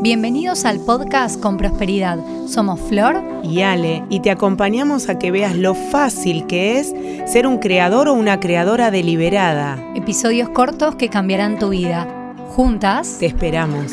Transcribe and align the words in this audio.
Bienvenidos 0.00 0.64
al 0.64 0.78
podcast 0.78 1.40
Con 1.40 1.56
Prosperidad. 1.56 2.20
Somos 2.46 2.80
Flor 2.80 3.20
y 3.42 3.62
Ale 3.62 4.04
y 4.08 4.20
te 4.20 4.30
acompañamos 4.30 5.08
a 5.08 5.18
que 5.18 5.32
veas 5.32 5.56
lo 5.56 5.74
fácil 5.74 6.46
que 6.46 6.78
es 6.78 6.94
ser 7.26 7.48
un 7.48 7.58
creador 7.58 8.06
o 8.06 8.14
una 8.14 8.38
creadora 8.38 8.92
deliberada. 8.92 9.76
Episodios 9.96 10.50
cortos 10.50 10.94
que 10.94 11.08
cambiarán 11.08 11.58
tu 11.58 11.70
vida. 11.70 12.06
Juntas 12.50 13.16
te 13.18 13.26
esperamos. 13.26 13.92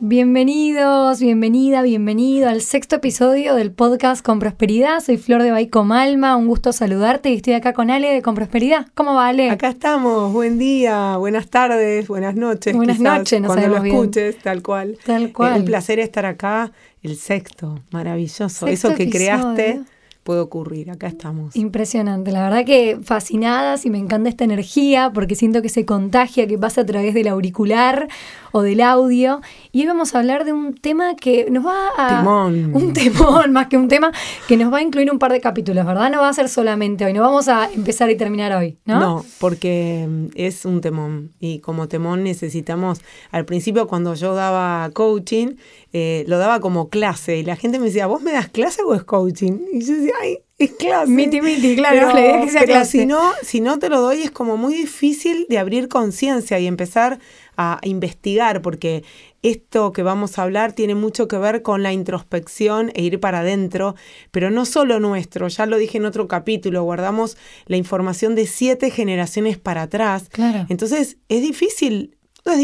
Bienvenidos, 0.00 1.18
bienvenida, 1.18 1.82
bienvenido 1.82 2.48
al 2.48 2.62
sexto 2.62 2.94
episodio 2.96 3.56
del 3.56 3.72
podcast 3.72 4.24
Con 4.24 4.38
Prosperidad. 4.38 5.00
Soy 5.00 5.16
Flor 5.16 5.42
de 5.42 5.50
Baico 5.50 5.82
Malma, 5.82 6.36
un 6.36 6.46
gusto 6.46 6.72
saludarte 6.72 7.30
y 7.30 7.34
estoy 7.34 7.54
acá 7.54 7.72
con 7.72 7.90
Ale 7.90 8.12
de 8.12 8.22
Con 8.22 8.36
Prosperidad. 8.36 8.86
¿Cómo 8.94 9.14
va 9.14 9.26
Ale? 9.26 9.50
Acá 9.50 9.70
estamos, 9.70 10.32
buen 10.32 10.56
día, 10.56 11.16
buenas 11.16 11.48
tardes, 11.48 12.06
buenas 12.06 12.36
noches. 12.36 12.76
Buenas 12.76 13.00
noches, 13.00 13.40
no 13.40 13.48
Cuando 13.48 13.66
lo 13.66 13.84
escuches, 13.84 14.38
tal 14.38 14.62
cual. 14.62 14.96
Tal 15.04 15.32
cual. 15.32 15.54
Es 15.54 15.58
un 15.58 15.64
placer 15.64 15.98
estar 15.98 16.26
acá, 16.26 16.70
el 17.02 17.16
sexto, 17.16 17.80
maravilloso. 17.90 18.68
Eso 18.68 18.94
que 18.94 19.10
creaste 19.10 19.80
puede 20.28 20.40
ocurrir. 20.40 20.90
Acá 20.90 21.06
estamos. 21.06 21.56
Impresionante, 21.56 22.32
la 22.32 22.42
verdad 22.42 22.66
que 22.66 22.98
fascinadas 23.02 23.86
y 23.86 23.90
me 23.90 23.96
encanta 23.96 24.28
esta 24.28 24.44
energía 24.44 25.10
porque 25.14 25.34
siento 25.34 25.62
que 25.62 25.70
se 25.70 25.86
contagia, 25.86 26.46
que 26.46 26.58
pasa 26.58 26.82
a 26.82 26.84
través 26.84 27.14
del 27.14 27.28
auricular 27.28 28.08
o 28.52 28.60
del 28.60 28.82
audio. 28.82 29.40
Y 29.72 29.80
hoy 29.80 29.86
vamos 29.86 30.14
a 30.14 30.18
hablar 30.18 30.44
de 30.44 30.52
un 30.52 30.74
tema 30.74 31.16
que 31.16 31.50
nos 31.50 31.64
va 31.64 31.88
a... 31.96 32.18
Temón. 32.18 32.74
Un 32.74 32.92
temón, 32.92 33.52
más 33.54 33.68
que 33.68 33.78
un 33.78 33.88
tema 33.88 34.12
que 34.46 34.58
nos 34.58 34.70
va 34.70 34.78
a 34.78 34.82
incluir 34.82 35.10
un 35.10 35.18
par 35.18 35.32
de 35.32 35.40
capítulos, 35.40 35.86
¿verdad? 35.86 36.10
No 36.10 36.20
va 36.20 36.28
a 36.28 36.32
ser 36.34 36.50
solamente 36.50 37.06
hoy, 37.06 37.14
no 37.14 37.22
vamos 37.22 37.48
a 37.48 37.72
empezar 37.72 38.10
y 38.10 38.16
terminar 38.16 38.52
hoy, 38.52 38.76
¿no? 38.84 39.00
No, 39.00 39.24
porque 39.40 40.06
mm, 40.06 40.26
es 40.34 40.66
un 40.66 40.82
temón 40.82 41.30
y 41.40 41.60
como 41.60 41.88
temón 41.88 42.22
necesitamos, 42.22 43.00
al 43.30 43.46
principio 43.46 43.86
cuando 43.86 44.12
yo 44.12 44.34
daba 44.34 44.90
coaching, 44.92 45.54
eh, 45.94 46.24
lo 46.28 46.36
daba 46.36 46.60
como 46.60 46.90
clase 46.90 47.38
y 47.38 47.44
la 47.44 47.56
gente 47.56 47.78
me 47.78 47.86
decía, 47.86 48.06
¿vos 48.06 48.20
me 48.20 48.32
das 48.32 48.48
clase 48.48 48.82
o 48.82 48.94
es 48.94 49.04
coaching? 49.04 49.60
Y 49.72 49.80
yo 49.80 49.94
decía, 49.94 50.14
ay, 50.20 50.38
es 50.58 50.72
clase. 50.72 51.10
Miti, 51.10 51.40
miti, 51.40 51.76
claro, 51.76 52.10
pero, 52.12 52.40
que 52.44 52.50
sea 52.50 52.62
pero 52.66 52.84
Si, 52.84 53.06
no, 53.06 53.32
si 53.42 53.60
no 53.60 53.78
te 53.78 53.88
lo 53.88 54.00
doy 54.00 54.22
es 54.22 54.30
como 54.30 54.56
muy 54.56 54.74
difícil 54.74 55.46
de 55.48 55.58
abrir 55.58 55.88
conciencia 55.88 56.58
y 56.58 56.66
empezar 56.66 57.18
a 57.56 57.80
investigar, 57.82 58.62
porque 58.62 59.04
esto 59.42 59.92
que 59.92 60.02
vamos 60.02 60.38
a 60.38 60.42
hablar 60.42 60.72
tiene 60.72 60.94
mucho 60.94 61.28
que 61.28 61.38
ver 61.38 61.62
con 61.62 61.82
la 61.82 61.92
introspección 61.92 62.90
e 62.94 63.02
ir 63.02 63.20
para 63.20 63.40
adentro, 63.40 63.94
pero 64.30 64.50
no 64.50 64.64
solo 64.64 65.00
nuestro, 65.00 65.48
ya 65.48 65.66
lo 65.66 65.76
dije 65.76 65.98
en 65.98 66.04
otro 66.04 66.28
capítulo, 66.28 66.82
guardamos 66.82 67.36
la 67.66 67.76
información 67.76 68.34
de 68.34 68.46
siete 68.46 68.90
generaciones 68.90 69.58
para 69.58 69.82
atrás. 69.82 70.28
Claro. 70.28 70.66
Entonces 70.68 71.18
es 71.28 71.42
difícil 71.42 72.14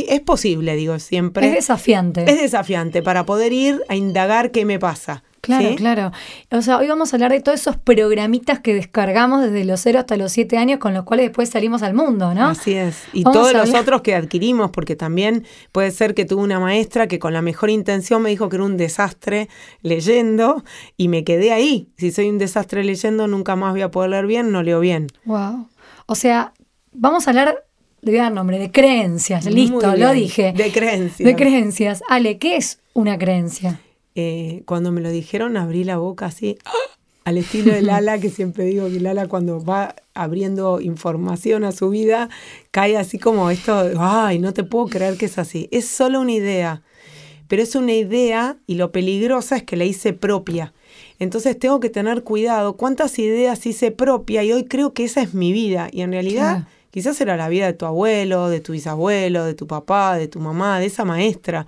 es 0.08 0.20
posible, 0.20 0.77
digo 0.77 0.98
siempre. 0.98 1.48
Es 1.48 1.55
desafiante. 1.55 2.24
Es 2.30 2.41
desafiante 2.41 3.02
para 3.02 3.27
poder 3.27 3.52
ir 3.52 3.83
a 3.89 3.96
indagar 3.96 4.50
qué 4.50 4.64
me 4.64 4.78
pasa. 4.78 5.22
Claro, 5.45 5.75
claro. 5.77 6.12
O 6.50 6.62
sea, 6.62 6.78
hoy 6.78 6.89
vamos 6.89 7.12
a 7.12 7.17
hablar 7.17 7.33
de 7.33 7.41
todos 7.41 7.61
esos 7.61 7.77
programitas 7.77 8.61
que 8.61 8.75
descargamos 8.75 9.42
desde 9.42 9.64
los 9.64 9.81
0 9.81 9.98
hasta 10.01 10.17
los 10.17 10.33
7 10.33 10.56
años 10.56 10.78
con 10.78 10.95
los 10.95 11.05
cuales 11.05 11.27
después 11.27 11.48
salimos 11.48 11.83
al 11.83 11.95
mundo, 11.95 12.34
¿no? 12.34 12.48
Así 12.48 12.75
es. 12.75 13.05
Y 13.12 13.25
todos 13.25 13.53
los 13.53 13.75
otros 13.75 14.03
que 14.03 14.14
adquirimos, 14.14 14.70
porque 14.70 14.97
también 14.97 15.45
puede 15.73 15.91
ser 15.91 16.14
que 16.14 16.25
tuve 16.25 16.42
una 16.42 16.61
maestra 16.61 17.06
que 17.06 17.19
con 17.19 17.33
la 17.33 17.42
mejor 17.42 17.70
intención 17.70 18.23
me 18.23 18.31
dijo 18.31 18.48
que 18.48 18.56
era 18.56 18.64
un 18.64 18.77
desastre 18.77 19.48
leyendo 19.83 20.64
y 20.97 21.09
me 21.09 21.25
quedé 21.25 21.53
ahí. 21.53 21.89
Si 21.97 22.11
soy 22.11 22.29
un 22.29 22.39
desastre 22.39 22.84
leyendo, 22.84 23.27
nunca 23.27 23.56
más 23.56 23.73
voy 23.73 23.83
a 23.83 23.91
poder 23.91 24.11
leer 24.11 24.27
bien, 24.27 24.53
no 24.53 24.62
leo 24.62 24.81
bien. 24.81 25.08
Wow. 25.25 25.69
O 26.06 26.14
sea, 26.14 26.53
vamos 26.92 27.27
a 27.27 27.31
hablar 27.31 27.64
le 28.05 28.11
voy 28.11 28.20
a 28.20 28.25
dar 28.25 28.33
nombre, 28.33 28.58
de 28.58 28.70
creencias, 28.70 29.47
listo, 29.47 29.97
lo 29.97 30.12
dije. 30.12 30.53
De 30.55 30.70
creencias. 30.70 31.27
De 31.27 31.34
creencias. 31.34 32.03
Ale, 32.06 32.36
¿qué 32.36 32.56
es 32.56 32.79
una 32.92 33.19
creencia? 33.19 33.81
Eh, 34.15 34.62
cuando 34.67 34.93
me 34.93 35.01
lo 35.01 35.11
dijeron 35.11 35.57
abrí 35.57 35.83
la 35.83 35.97
boca 35.97 36.27
así, 36.27 36.57
al 37.25 37.39
estilo 37.39 37.73
de 37.73 37.83
Lala, 37.83 38.19
que 38.19 38.31
siempre 38.31 38.65
digo 38.65 38.89
que 38.89 39.01
Lala 39.01 39.27
cuando 39.27 39.63
va 39.63 39.97
abriendo 40.14 40.80
información 40.80 41.64
a 41.64 41.73
su 41.73 41.91
vida, 41.91 42.29
cae 42.70 42.97
así 42.97 43.19
como 43.19 43.51
esto, 43.51 43.91
ay, 43.98 44.39
no 44.39 44.53
te 44.53 44.63
puedo 44.63 44.86
creer 44.86 45.17
que 45.17 45.27
es 45.27 45.39
así. 45.39 45.69
Es 45.73 45.89
solo 45.89 46.20
una 46.20 46.33
idea, 46.33 46.83
pero 47.48 47.63
es 47.63 47.74
una 47.74 47.92
idea 47.92 48.57
y 48.67 48.74
lo 48.77 48.92
peligrosa 48.92 49.57
es 49.57 49.63
que 49.64 49.77
la 49.77 49.85
hice 49.85 50.13
propia. 50.13 50.74
Entonces 51.19 51.58
tengo 51.58 51.80
que 51.80 51.91
tener 51.91 52.23
cuidado 52.23 52.77
cuántas 52.77 53.19
ideas 53.19 53.67
hice 53.67 53.91
propia 53.91 54.45
y 54.45 54.53
hoy 54.53 54.64
creo 54.64 54.92
que 54.92 55.05
esa 55.05 55.23
es 55.23 55.35
mi 55.35 55.53
vida 55.53 55.89
y 55.91 56.03
en 56.03 56.13
realidad... 56.13 56.69
Quizás 56.95 57.20
era 57.20 57.36
la 57.36 57.48
vida 57.48 57.67
de 57.67 57.73
tu 57.73 57.86
abuelo, 57.86 58.48
de 58.48 58.61
tu 58.61 58.70
bisabuelo, 58.70 59.45
de 59.45 59.55
tu 59.55 59.67
papá, 59.67 60.17
de 60.17 60.29
tu 60.29 60.39
mamá, 60.39 60.79
de 60.79 60.86
esa 60.86 61.05
maestra. 61.05 61.67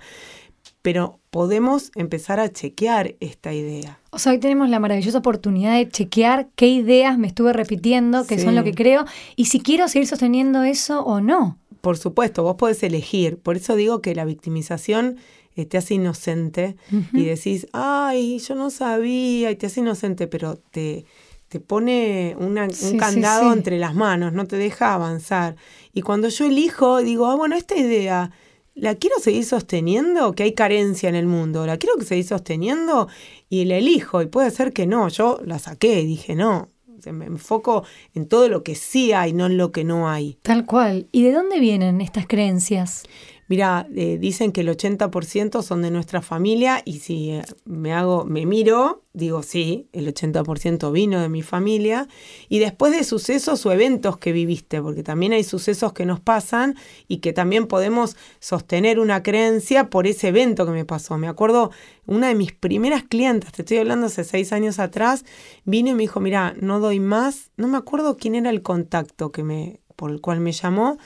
Pero 0.81 1.19
podemos 1.37 1.91
empezar 1.93 2.39
a 2.39 2.51
chequear 2.51 3.13
esta 3.19 3.53
idea. 3.53 3.99
O 4.09 4.17
sea, 4.17 4.31
hoy 4.31 4.39
tenemos 4.39 4.71
la 4.71 4.79
maravillosa 4.79 5.19
oportunidad 5.19 5.77
de 5.77 5.87
chequear 5.87 6.47
qué 6.55 6.65
ideas 6.65 7.19
me 7.19 7.27
estuve 7.27 7.53
repitiendo, 7.53 8.25
qué 8.25 8.39
son 8.39 8.55
lo 8.55 8.63
que 8.63 8.73
creo, 8.73 9.05
y 9.35 9.45
si 9.45 9.59
quiero 9.59 9.87
seguir 9.87 10.07
sosteniendo 10.07 10.63
eso 10.63 11.03
o 11.03 11.21
no. 11.21 11.59
Por 11.81 11.99
supuesto, 11.99 12.41
vos 12.41 12.55
podés 12.55 12.81
elegir. 12.81 13.37
Por 13.37 13.55
eso 13.55 13.75
digo 13.75 14.01
que 14.01 14.15
la 14.15 14.25
victimización 14.25 15.17
eh, 15.55 15.67
te 15.67 15.77
hace 15.77 15.93
inocente 15.93 16.75
y 17.13 17.25
decís, 17.25 17.67
ay, 17.71 18.39
yo 18.39 18.55
no 18.55 18.71
sabía, 18.71 19.51
y 19.51 19.55
te 19.57 19.67
hace 19.67 19.81
inocente, 19.81 20.25
pero 20.25 20.57
te, 20.71 21.05
te 21.49 21.59
pone 21.59 22.35
un 22.39 22.57
candado 22.97 23.53
entre 23.53 23.77
las 23.77 23.93
manos, 23.93 24.33
no 24.33 24.47
te 24.47 24.55
deja 24.55 24.95
avanzar. 24.95 25.55
Y 25.93 26.01
cuando 26.01 26.29
yo 26.29 26.45
elijo, 26.45 26.97
digo, 27.03 27.27
ah, 27.27 27.35
bueno, 27.35 27.55
esta 27.55 27.77
idea, 27.77 28.31
¿la 28.77 28.95
quiero 28.95 29.17
seguir 29.19 29.45
sosteniendo? 29.45 30.33
Que 30.33 30.43
hay 30.43 30.53
carencia 30.53 31.09
en 31.09 31.15
el 31.15 31.25
mundo, 31.25 31.65
¿la 31.65 31.77
quiero 31.77 31.99
seguir 32.01 32.25
sosteniendo? 32.25 33.07
Y 33.49 33.65
la 33.65 33.77
elijo, 33.77 34.21
y 34.21 34.27
puede 34.27 34.51
ser 34.51 34.73
que 34.73 34.87
no, 34.87 35.09
yo 35.09 35.39
la 35.43 35.59
saqué 35.59 36.01
y 36.01 36.05
dije, 36.05 36.35
no, 36.35 36.69
me 37.11 37.25
enfoco 37.25 37.83
en 38.13 38.27
todo 38.27 38.49
lo 38.49 38.63
que 38.63 38.75
sí 38.75 39.11
hay, 39.13 39.33
no 39.33 39.45
en 39.45 39.57
lo 39.57 39.71
que 39.71 39.83
no 39.83 40.09
hay. 40.09 40.37
Tal 40.41 40.65
cual. 40.65 41.07
¿Y 41.11 41.23
de 41.23 41.31
dónde 41.31 41.59
vienen 41.59 42.01
estas 42.01 42.27
creencias? 42.27 43.03
Mira, 43.49 43.87
eh, 43.95 44.17
dicen 44.19 44.51
que 44.51 44.61
el 44.61 44.67
80% 44.67 45.61
son 45.61 45.81
de 45.81 45.89
nuestra 45.89 46.21
familia 46.21 46.81
y 46.83 46.99
si 46.99 47.31
eh, 47.31 47.43
me 47.63 47.93
hago, 47.93 48.25
me 48.25 48.45
miro, 48.45 49.03
digo 49.13 49.41
sí, 49.41 49.87
el 49.93 50.13
80% 50.13 50.91
vino 50.91 51.21
de 51.21 51.29
mi 51.29 51.41
familia 51.41 52.09
y 52.49 52.59
después 52.59 52.91
de 52.91 53.05
sucesos 53.05 53.65
o 53.65 53.71
eventos 53.71 54.17
que 54.17 54.33
viviste, 54.33 54.81
porque 54.81 55.01
también 55.01 55.31
hay 55.31 55.45
sucesos 55.45 55.93
que 55.93 56.05
nos 56.05 56.19
pasan 56.19 56.75
y 57.07 57.17
que 57.17 57.31
también 57.31 57.67
podemos 57.67 58.17
sostener 58.39 58.99
una 58.99 59.23
creencia 59.23 59.89
por 59.89 60.07
ese 60.07 60.27
evento 60.27 60.65
que 60.65 60.73
me 60.73 60.83
pasó. 60.83 61.17
Me 61.17 61.29
acuerdo, 61.29 61.71
una 62.05 62.27
de 62.27 62.35
mis 62.35 62.51
primeras 62.51 63.03
clientes, 63.03 63.53
te 63.53 63.61
estoy 63.61 63.77
hablando 63.77 64.07
hace 64.07 64.25
seis 64.25 64.51
años 64.51 64.77
atrás, 64.77 65.23
vino 65.63 65.89
y 65.89 65.93
me 65.93 66.01
dijo, 66.03 66.19
mira, 66.19 66.53
no 66.59 66.81
doy 66.81 66.99
más, 66.99 67.51
no 67.55 67.69
me 67.69 67.77
acuerdo 67.77 68.17
quién 68.17 68.35
era 68.35 68.49
el 68.49 68.61
contacto 68.61 69.31
que 69.31 69.43
me, 69.43 69.79
por 69.95 70.11
el 70.11 70.19
cual 70.19 70.41
me 70.41 70.51
llamó 70.51 70.97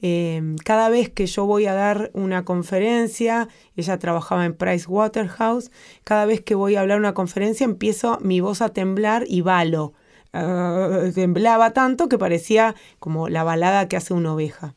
Em, 0.00 0.56
cada 0.58 0.88
vez 0.88 1.10
que 1.10 1.26
yo 1.26 1.44
voy 1.44 1.66
a 1.66 1.74
dar 1.74 2.10
una 2.14 2.44
conferencia, 2.44 3.48
ella 3.76 3.98
trabajaba 3.98 4.44
en 4.44 4.54
Price 4.54 4.86
Waterhouse, 4.86 5.70
cada 6.04 6.24
vez 6.24 6.40
que 6.40 6.54
voy 6.54 6.76
a 6.76 6.80
hablar 6.80 6.98
una 6.98 7.14
conferencia 7.14 7.64
empiezo 7.64 8.18
mi 8.20 8.40
voz 8.40 8.62
a 8.62 8.68
temblar 8.68 9.24
y 9.26 9.40
balo. 9.40 9.94
Ah, 10.32 11.04
temblaba 11.14 11.72
tanto 11.72 12.08
que 12.08 12.18
parecía 12.18 12.74
como 12.98 13.28
la 13.28 13.44
balada 13.44 13.88
que 13.88 13.96
hace 13.96 14.14
una 14.14 14.34
oveja. 14.34 14.74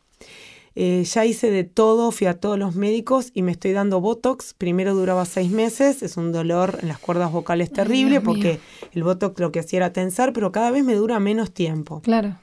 Eh, 0.73 1.03
ya 1.03 1.25
hice 1.25 1.51
de 1.51 1.65
todo, 1.65 2.11
fui 2.11 2.27
a 2.27 2.39
todos 2.39 2.57
los 2.57 2.75
médicos 2.75 3.31
y 3.33 3.41
me 3.41 3.51
estoy 3.51 3.73
dando 3.73 3.99
Botox. 3.99 4.53
Primero 4.53 4.95
duraba 4.95 5.25
seis 5.25 5.51
meses, 5.51 6.01
es 6.01 6.15
un 6.15 6.31
dolor 6.31 6.79
en 6.81 6.87
las 6.87 6.97
cuerdas 6.97 7.31
vocales 7.31 7.71
terrible 7.71 8.21
porque 8.21 8.59
el 8.93 9.03
Botox 9.03 9.39
lo 9.39 9.51
que 9.51 9.59
hacía 9.59 9.77
era 9.77 9.93
tensar, 9.93 10.31
pero 10.31 10.53
cada 10.53 10.71
vez 10.71 10.85
me 10.85 10.95
dura 10.95 11.19
menos 11.19 11.51
tiempo. 11.51 12.01
Claro. 12.01 12.37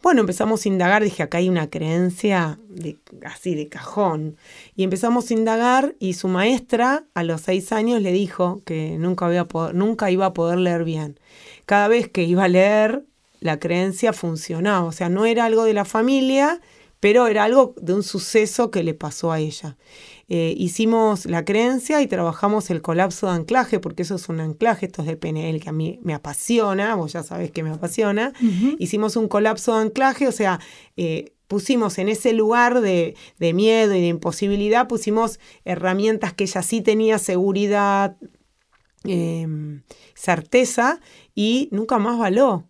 Bueno, 0.00 0.20
empezamos 0.20 0.64
a 0.64 0.68
indagar, 0.68 1.02
dije, 1.02 1.24
acá 1.24 1.38
hay 1.38 1.48
una 1.48 1.70
creencia 1.70 2.58
así 3.24 3.54
de 3.54 3.68
cajón. 3.68 4.36
Y 4.76 4.84
empezamos 4.84 5.30
a 5.30 5.34
indagar 5.34 5.96
y 5.98 6.12
su 6.14 6.28
maestra 6.28 7.04
a 7.14 7.24
los 7.24 7.40
seis 7.40 7.72
años 7.72 8.00
le 8.00 8.12
dijo 8.12 8.62
que 8.64 8.96
nunca, 8.98 9.28
nunca 9.72 10.10
iba 10.10 10.26
a 10.26 10.34
poder 10.34 10.58
leer 10.58 10.84
bien. 10.84 11.18
Cada 11.66 11.88
vez 11.88 12.08
que 12.08 12.22
iba 12.22 12.44
a 12.44 12.48
leer, 12.48 13.04
la 13.40 13.58
creencia 13.58 14.12
funcionaba. 14.12 14.84
O 14.84 14.92
sea, 14.92 15.08
no 15.08 15.26
era 15.26 15.44
algo 15.44 15.64
de 15.64 15.74
la 15.74 15.84
familia, 15.84 16.60
pero 17.00 17.26
era 17.26 17.44
algo 17.44 17.74
de 17.80 17.94
un 17.94 18.02
suceso 18.02 18.70
que 18.70 18.82
le 18.82 18.94
pasó 18.94 19.30
a 19.30 19.38
ella. 19.38 19.76
Eh, 20.28 20.54
hicimos 20.58 21.26
la 21.26 21.44
creencia 21.44 22.02
y 22.02 22.06
trabajamos 22.06 22.70
el 22.70 22.82
colapso 22.82 23.28
de 23.28 23.32
anclaje, 23.32 23.78
porque 23.78 24.02
eso 24.02 24.16
es 24.16 24.28
un 24.28 24.40
anclaje, 24.40 24.86
esto 24.86 25.02
es 25.02 25.08
de 25.08 25.16
PNL 25.16 25.60
que 25.60 25.68
a 25.68 25.72
mí 25.72 26.00
me 26.02 26.12
apasiona, 26.12 26.94
vos 26.96 27.12
ya 27.12 27.22
sabés 27.22 27.50
que 27.50 27.62
me 27.62 27.70
apasiona. 27.70 28.32
Hicimos 28.78 29.16
un 29.16 29.28
colapso 29.28 29.74
de 29.74 29.82
anclaje, 29.82 30.26
o 30.26 30.32
sea, 30.32 30.60
eh, 30.96 31.32
pusimos 31.46 31.98
en 31.98 32.08
ese 32.08 32.32
lugar 32.32 32.80
de, 32.80 33.14
miedo 33.38 33.94
y 33.94 34.00
de 34.00 34.08
imposibilidad, 34.08 34.88
pusimos 34.88 35.40
herramientas 35.64 36.34
que 36.34 36.44
ella 36.44 36.62
sí 36.62 36.82
tenía 36.82 37.18
seguridad, 37.18 38.16
em, 39.04 39.82
certeza 40.14 41.00
y 41.34 41.68
nunca 41.72 41.98
más 41.98 42.18
való. 42.18 42.68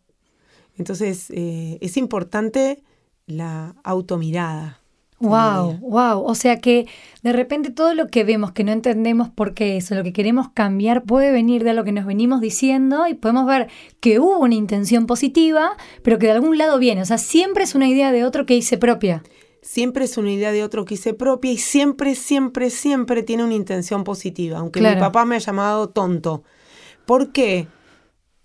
Entonces, 0.77 1.27
eh, 1.31 1.79
es 1.81 1.97
importante 1.97 2.85
la 3.29 3.77
automirada. 3.85 4.81
Wow, 5.21 5.79
wow. 5.81 6.23
O 6.23 6.35
sea 6.37 6.61
que 6.61 6.87
de 7.23 7.33
repente 7.33 7.71
todo 7.71 7.93
lo 7.95 8.07
que 8.07 8.23
vemos 8.23 8.53
que 8.53 8.63
no 8.63 8.71
entendemos 8.71 9.29
por 9.29 9.53
qué 9.53 9.77
eso, 9.77 9.97
lo 9.97 10.05
que 10.05 10.13
queremos 10.13 10.51
cambiar 10.51 11.03
puede 11.03 11.33
venir 11.33 11.65
de 11.65 11.75
lo 11.75 11.83
que 11.83 11.91
nos 11.91 12.07
venimos 12.07 12.41
diciendo 12.41 13.07
y 13.09 13.15
podemos 13.15 13.45
ver 13.47 13.69
que 14.01 14.21
hubo 14.21 14.39
una 14.39 14.55
intención 14.55 15.07
positiva, 15.07 15.77
pero 16.03 16.19
que 16.19 16.27
de 16.27 16.33
algún 16.33 16.57
lado 16.57 16.79
viene. 16.79 17.03
O 17.03 17.05
sea, 17.05 17.19
siempre 17.19 17.65
es 17.65 17.75
una 17.75 17.89
idea 17.89 18.13
de 18.13 18.25
otro 18.25 18.47
que 18.47 18.55
hice 18.55 18.79
propia. 18.79 19.25
Siempre 19.61 20.05
es 20.05 20.17
una 20.17 20.31
idea 20.31 20.53
de 20.53 20.63
otro 20.63 20.85
que 20.85 20.95
hice 20.95 21.15
propia 21.15 21.51
y 21.51 21.59
siempre, 21.59 22.15
siempre, 22.15 22.71
siempre 22.71 23.25
tiene 23.25 23.43
una 23.43 23.55
intención 23.55 24.05
positiva. 24.05 24.59
Aunque 24.59 24.81
mi 24.81 24.95
papá 24.95 25.25
me 25.25 25.35
ha 25.35 25.41
llamado 25.41 25.89
tonto. 25.89 26.45
¿Por 27.07 27.33
qué? 27.33 27.67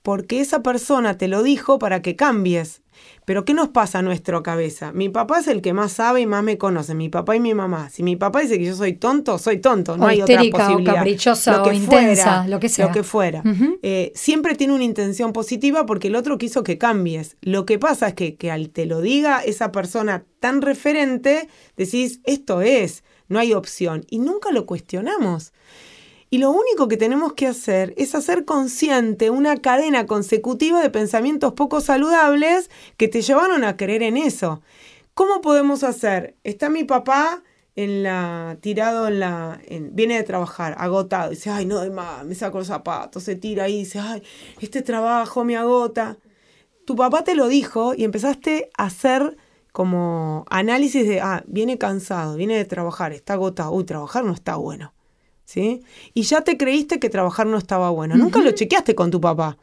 Porque 0.01 0.41
esa 0.41 0.63
persona 0.63 1.17
te 1.17 1.27
lo 1.27 1.43
dijo 1.43 1.77
para 1.77 2.01
que 2.01 2.15
cambies. 2.15 2.82
Pero 3.25 3.45
¿qué 3.45 3.53
nos 3.53 3.69
pasa 3.69 3.99
a 3.99 4.01
nuestra 4.01 4.41
cabeza? 4.43 4.91
Mi 4.91 5.09
papá 5.09 5.39
es 5.39 5.47
el 5.47 5.61
que 5.61 5.73
más 5.73 5.93
sabe 5.93 6.21
y 6.21 6.25
más 6.25 6.43
me 6.43 6.57
conoce, 6.57 6.95
mi 6.95 7.09
papá 7.09 7.35
y 7.35 7.39
mi 7.39 7.53
mamá. 7.53 7.89
Si 7.89 8.03
mi 8.03 8.15
papá 8.15 8.41
dice 8.41 8.57
que 8.57 8.65
yo 8.65 8.75
soy 8.75 8.93
tonto, 8.93 9.37
soy 9.37 9.59
tonto, 9.59 9.97
no 9.97 10.07
hay 10.07 10.21
otra 10.21 10.41
posibilidad. 10.51 10.93
O 10.93 10.97
caprichosa, 10.97 11.63
o 11.63 11.71
intensa, 11.71 12.47
lo 12.47 12.59
que 12.59 12.69
sea. 12.69 12.87
Lo 12.87 12.91
que 12.91 13.03
fuera. 13.03 13.43
Eh, 13.81 14.11
siempre 14.15 14.55
tiene 14.55 14.73
una 14.73 14.83
intención 14.83 15.33
positiva 15.33 15.85
porque 15.85 16.07
el 16.07 16.15
otro 16.15 16.37
quiso 16.37 16.63
que 16.63 16.77
cambies. 16.77 17.37
Lo 17.41 17.65
que 17.65 17.79
pasa 17.79 18.09
es 18.09 18.13
que, 18.13 18.35
que 18.35 18.51
al 18.51 18.69
te 18.69 18.85
lo 18.85 19.01
diga 19.01 19.43
esa 19.43 19.71
persona 19.71 20.25
tan 20.39 20.61
referente, 20.61 21.47
decís, 21.77 22.19
esto 22.23 22.61
es, 22.61 23.03
no 23.27 23.39
hay 23.39 23.53
opción. 23.53 24.05
Y 24.09 24.19
nunca 24.19 24.51
lo 24.51 24.65
cuestionamos. 24.65 25.53
Y 26.33 26.39
lo 26.39 26.49
único 26.49 26.87
que 26.87 26.97
tenemos 26.97 27.33
que 27.33 27.45
hacer 27.45 27.93
es 27.95 28.15
hacer 28.15 28.43
consciente 28.43 29.29
una 29.29 29.57
cadena 29.57 30.07
consecutiva 30.07 30.81
de 30.81 30.89
pensamientos 30.89 31.53
poco 31.53 31.79
saludables 31.79 32.71
que 32.97 33.07
te 33.07 33.21
llevaron 33.21 33.63
a 33.63 33.77
creer 33.77 34.01
en 34.01 34.17
eso. 34.17 34.59
¿Cómo 35.13 35.41
podemos 35.41 35.83
hacer? 35.83 36.35
Está 36.43 36.71
mi 36.71 36.85
papá 36.85 37.43
en 37.75 38.01
la 38.01 38.57
tirado 38.61 39.09
en 39.09 39.19
la 39.19 39.61
viene 39.91 40.17
de 40.17 40.23
trabajar 40.23 40.75
agotado 40.79 41.29
dice 41.29 41.51
ay 41.51 41.67
no 41.67 41.87
más 41.91 42.25
me 42.25 42.33
saco 42.35 42.59
los 42.59 42.67
zapatos 42.67 43.23
se 43.23 43.35
tira 43.35 43.65
ahí 43.65 43.79
dice 43.79 43.99
ay 43.99 44.21
este 44.59 44.83
trabajo 44.83 45.43
me 45.43 45.57
agota 45.57 46.17
tu 46.85 46.95
papá 46.95 47.23
te 47.23 47.33
lo 47.33 47.47
dijo 47.47 47.95
y 47.95 48.03
empezaste 48.03 48.69
a 48.77 48.85
hacer 48.85 49.37
como 49.71 50.45
análisis 50.51 51.07
de 51.07 51.21
ah 51.21 51.43
viene 51.47 51.79
cansado 51.79 52.35
viene 52.35 52.55
de 52.55 52.65
trabajar 52.65 53.11
está 53.11 53.33
agotado 53.33 53.71
uy 53.71 53.85
trabajar 53.85 54.23
no 54.23 54.33
está 54.33 54.55
bueno 54.55 54.92
¿sí? 55.45 55.81
Y 56.13 56.23
ya 56.23 56.41
te 56.41 56.57
creíste 56.57 56.99
que 56.99 57.09
trabajar 57.09 57.47
no 57.47 57.57
estaba 57.57 57.89
bueno. 57.89 58.15
Nunca 58.15 58.39
lo 58.39 58.51
chequeaste 58.51 58.95
con 58.95 59.11
tu 59.11 59.21
papá. 59.21 59.57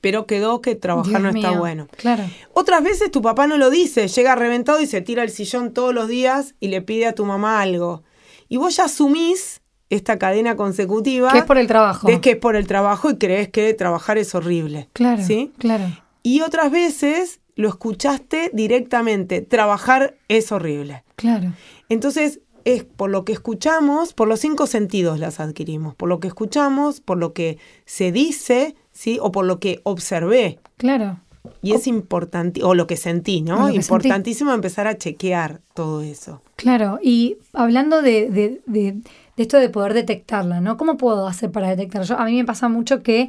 Pero 0.00 0.26
quedó 0.26 0.60
que 0.60 0.74
trabajar 0.74 1.20
no 1.22 1.30
está 1.30 1.52
bueno. 1.52 1.88
Claro. 1.96 2.24
Otras 2.52 2.82
veces 2.84 3.10
tu 3.10 3.22
papá 3.22 3.46
no 3.46 3.56
lo 3.56 3.70
dice, 3.70 4.06
llega 4.08 4.34
reventado 4.34 4.80
y 4.82 4.86
se 4.86 5.00
tira 5.00 5.22
el 5.22 5.30
sillón 5.30 5.72
todos 5.72 5.94
los 5.94 6.08
días 6.08 6.54
y 6.60 6.68
le 6.68 6.82
pide 6.82 7.06
a 7.06 7.14
tu 7.14 7.24
mamá 7.24 7.62
algo. 7.62 8.02
Y 8.48 8.58
vos 8.58 8.76
ya 8.76 8.84
asumís 8.84 9.62
esta 9.88 10.18
cadena 10.18 10.56
consecutiva. 10.56 11.32
Que 11.32 11.38
es 11.38 11.44
por 11.44 11.56
el 11.56 11.66
trabajo. 11.66 12.06
De 12.06 12.20
que 12.20 12.32
es 12.32 12.36
por 12.36 12.56
el 12.56 12.66
trabajo 12.66 13.10
y 13.10 13.16
crees 13.16 13.48
que 13.48 13.72
trabajar 13.72 14.18
es 14.18 14.34
horrible. 14.34 14.90
Claro. 14.92 15.22
¿Sí? 15.22 15.52
Claro. 15.58 15.84
Y 16.22 16.42
otras 16.42 16.70
veces 16.70 17.40
lo 17.54 17.68
escuchaste 17.68 18.50
directamente. 18.52 19.40
Trabajar 19.40 20.16
es 20.28 20.52
horrible. 20.52 21.04
Claro. 21.16 21.52
Entonces, 21.88 22.40
es 22.64 22.84
por 22.84 23.10
lo 23.10 23.24
que 23.24 23.32
escuchamos, 23.32 24.14
por 24.14 24.28
los 24.28 24.40
cinco 24.40 24.66
sentidos 24.66 25.18
las 25.18 25.40
adquirimos, 25.40 25.94
por 25.94 26.08
lo 26.08 26.20
que 26.20 26.28
escuchamos, 26.28 27.00
por 27.00 27.18
lo 27.18 27.32
que 27.32 27.58
se 27.84 28.12
dice, 28.12 28.74
¿sí? 28.92 29.18
O 29.20 29.32
por 29.32 29.44
lo 29.44 29.60
que 29.60 29.80
observé. 29.84 30.58
Claro. 30.76 31.20
Y 31.60 31.72
es 31.72 31.86
importante, 31.86 32.62
o 32.62 32.74
lo 32.74 32.86
que 32.86 32.96
sentí, 32.96 33.42
¿no? 33.42 33.70
Importantísimo 33.70 34.52
empezar 34.52 34.86
a 34.86 34.96
chequear 34.96 35.60
todo 35.74 36.00
eso. 36.00 36.40
Claro, 36.56 36.98
y 37.02 37.36
hablando 37.52 38.00
de, 38.00 38.30
de, 38.30 38.62
de, 38.66 38.96
esto 39.36 39.58
de 39.58 39.68
poder 39.68 39.92
detectarla, 39.92 40.62
¿no? 40.62 40.78
¿Cómo 40.78 40.96
puedo 40.96 41.26
hacer 41.26 41.50
para 41.50 41.68
detectarla? 41.68 42.06
Yo, 42.06 42.18
a 42.18 42.24
mí 42.24 42.36
me 42.36 42.46
pasa 42.46 42.70
mucho 42.70 43.02
que, 43.02 43.28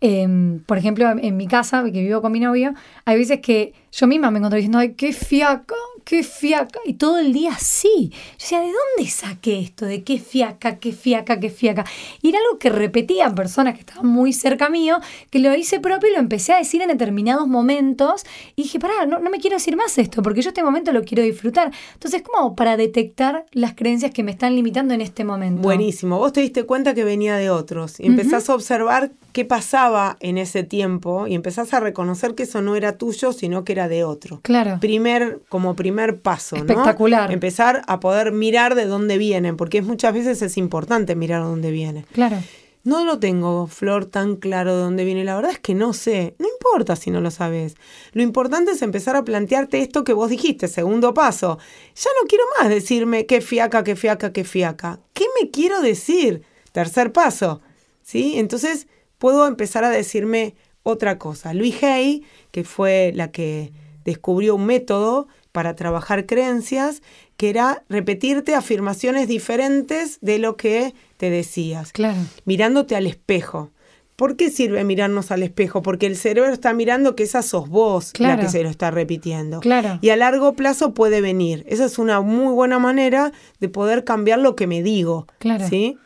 em, 0.00 0.60
por 0.60 0.78
ejemplo, 0.78 1.10
en 1.10 1.36
mi 1.36 1.48
casa, 1.48 1.82
que 1.84 2.02
vivo 2.02 2.22
con 2.22 2.30
mi 2.30 2.38
novio, 2.38 2.72
hay 3.04 3.18
veces 3.18 3.40
que 3.40 3.74
yo 3.90 4.06
misma 4.06 4.30
me 4.30 4.38
encuentro 4.38 4.56
diciendo, 4.56 4.78
ay, 4.78 4.94
qué 4.94 5.12
fiaca, 5.12 5.74
qué 6.06 6.22
fiaca. 6.22 6.78
Y 6.86 6.94
todo 6.94 7.18
el 7.18 7.32
día 7.32 7.56
sí. 7.58 8.10
Yo 8.12 8.38
decía, 8.38 8.60
¿de 8.60 8.66
dónde 8.66 9.10
saqué 9.10 9.58
esto? 9.58 9.84
¿De 9.84 10.04
qué 10.04 10.18
fiaca, 10.18 10.78
qué 10.78 10.92
fiaca, 10.92 11.40
qué 11.40 11.50
fiaca? 11.50 11.84
Y 12.22 12.28
era 12.28 12.38
algo 12.38 12.58
que 12.58 12.70
repetían 12.70 13.34
personas 13.34 13.74
que 13.74 13.80
estaban 13.80 14.06
muy 14.06 14.32
cerca 14.32 14.70
mío, 14.70 14.98
que 15.30 15.40
lo 15.40 15.54
hice 15.54 15.80
propio 15.80 16.08
y 16.08 16.12
lo 16.12 16.20
empecé 16.20 16.52
a 16.52 16.58
decir 16.58 16.80
en 16.80 16.88
determinados 16.88 17.48
momentos. 17.48 18.22
Y 18.54 18.62
dije, 18.62 18.78
pará, 18.78 19.04
no, 19.04 19.18
no 19.18 19.30
me 19.30 19.38
quiero 19.38 19.56
decir 19.56 19.76
más 19.76 19.98
esto, 19.98 20.22
porque 20.22 20.42
yo 20.42 20.50
este 20.50 20.62
momento 20.62 20.92
lo 20.92 21.02
quiero 21.02 21.24
disfrutar. 21.24 21.72
Entonces, 21.94 22.22
como 22.22 22.54
para 22.54 22.76
detectar 22.76 23.44
las 23.50 23.74
creencias 23.74 24.12
que 24.12 24.22
me 24.22 24.30
están 24.30 24.54
limitando 24.54 24.94
en 24.94 25.00
este 25.00 25.24
momento. 25.24 25.60
Buenísimo. 25.60 26.18
Vos 26.18 26.32
te 26.32 26.40
diste 26.40 26.64
cuenta 26.64 26.94
que 26.94 27.02
venía 27.02 27.36
de 27.36 27.50
otros 27.50 27.98
y 27.98 28.06
empezás 28.06 28.48
a 28.48 28.54
observar 28.54 29.10
qué 29.36 29.44
pasaba 29.44 30.16
en 30.20 30.38
ese 30.38 30.62
tiempo 30.62 31.26
y 31.26 31.34
empezás 31.34 31.74
a 31.74 31.80
reconocer 31.80 32.34
que 32.34 32.44
eso 32.44 32.62
no 32.62 32.74
era 32.74 32.96
tuyo, 32.96 33.34
sino 33.34 33.64
que 33.64 33.72
era 33.72 33.86
de 33.86 34.02
otro. 34.02 34.40
Claro. 34.40 34.78
Primer, 34.80 35.42
como 35.50 35.76
primer 35.76 36.22
paso, 36.22 36.56
Espectacular. 36.56 37.30
Empezar 37.30 37.82
a 37.86 38.00
poder 38.00 38.32
mirar 38.32 38.74
de 38.74 38.86
dónde 38.86 39.18
vienen, 39.18 39.58
porque 39.58 39.82
muchas 39.82 40.14
veces 40.14 40.40
es 40.40 40.56
importante 40.56 41.14
mirar 41.16 41.42
de 41.42 41.48
dónde 41.48 41.70
viene. 41.70 42.06
Claro. 42.14 42.38
No 42.82 43.04
lo 43.04 43.18
tengo, 43.18 43.66
Flor, 43.66 44.06
tan 44.06 44.36
claro 44.36 44.74
de 44.74 44.80
dónde 44.80 45.04
viene. 45.04 45.22
La 45.22 45.36
verdad 45.36 45.50
es 45.50 45.58
que 45.58 45.74
no 45.74 45.92
sé. 45.92 46.34
No 46.38 46.48
importa 46.48 46.96
si 46.96 47.10
no 47.10 47.20
lo 47.20 47.30
sabes. 47.30 47.74
Lo 48.12 48.22
importante 48.22 48.70
es 48.70 48.80
empezar 48.80 49.16
a 49.16 49.24
plantearte 49.26 49.82
esto 49.82 50.02
que 50.02 50.14
vos 50.14 50.30
dijiste, 50.30 50.66
segundo 50.66 51.12
paso. 51.12 51.58
Ya 51.94 52.10
no 52.18 52.26
quiero 52.26 52.44
más 52.58 52.70
decirme 52.70 53.26
qué 53.26 53.42
fiaca, 53.42 53.84
qué 53.84 53.96
fiaca, 53.96 54.32
qué 54.32 54.44
fiaca. 54.44 54.98
¿Qué 55.12 55.26
me 55.38 55.50
quiero 55.50 55.82
decir? 55.82 56.40
Tercer 56.72 57.12
paso. 57.12 57.60
¿Sí? 58.02 58.38
Entonces 58.38 58.86
puedo 59.18 59.46
empezar 59.46 59.84
a 59.84 59.90
decirme 59.90 60.54
otra 60.82 61.18
cosa. 61.18 61.52
Luis 61.54 61.82
Hay, 61.82 62.24
que 62.50 62.64
fue 62.64 63.12
la 63.14 63.30
que 63.30 63.72
descubrió 64.04 64.54
un 64.54 64.66
método 64.66 65.26
para 65.52 65.74
trabajar 65.74 66.26
creencias, 66.26 67.02
que 67.36 67.50
era 67.50 67.82
repetirte 67.88 68.54
afirmaciones 68.54 69.26
diferentes 69.26 70.18
de 70.20 70.38
lo 70.38 70.56
que 70.56 70.94
te 71.16 71.30
decías. 71.30 71.92
Claro. 71.92 72.18
Mirándote 72.44 72.94
al 72.94 73.06
espejo. 73.06 73.72
¿Por 74.16 74.36
qué 74.36 74.50
sirve 74.50 74.82
mirarnos 74.84 75.30
al 75.30 75.42
espejo? 75.42 75.82
Porque 75.82 76.06
el 76.06 76.16
cerebro 76.16 76.52
está 76.52 76.72
mirando 76.72 77.16
que 77.16 77.24
esa 77.24 77.42
sos 77.42 77.68
vos 77.68 78.12
la 78.18 78.38
que 78.38 78.48
se 78.48 78.62
lo 78.62 78.70
está 78.70 78.90
repitiendo. 78.90 79.60
Claro. 79.60 79.98
Y 80.00 80.08
a 80.08 80.16
largo 80.16 80.54
plazo 80.54 80.94
puede 80.94 81.20
venir. 81.20 81.64
Esa 81.68 81.84
es 81.84 81.98
una 81.98 82.22
muy 82.22 82.54
buena 82.54 82.78
manera 82.78 83.32
de 83.60 83.68
poder 83.68 84.04
cambiar 84.04 84.38
lo 84.38 84.56
que 84.56 84.66
me 84.66 84.82
digo. 84.82 85.26
Claro. 85.38 85.68
¿sí? 85.68 85.98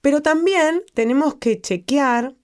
Pero 0.00 0.22
también 0.22 0.82
tenemos 0.94 1.34
que 1.34 1.60
chequear 1.60 2.34